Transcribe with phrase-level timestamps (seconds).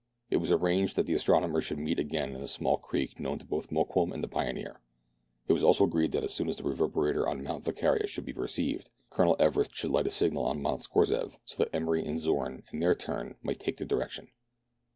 [0.31, 3.45] It was arranged that the astronomers should meet again in a small creek known to
[3.45, 4.81] both Mokoum and the pioneer;
[5.47, 8.33] it was also agreed that as soon as the reverberator on Mount Volquiria should be
[8.33, 12.63] perceived, Colonel Everest should light a signal on Mount Scorzef, so that Emery and Zorn,
[12.73, 14.29] in their turn, might take the direction.